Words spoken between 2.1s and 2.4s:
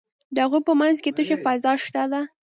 ده.